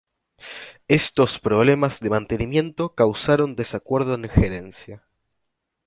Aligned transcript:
Estos 0.87 1.37
problemas 1.37 1.99
de 1.99 2.09
mantenimiento 2.09 2.95
causaron 2.95 3.55
desacuerdo 3.55 4.15
en 4.15 4.27
gerencia. 4.29 5.05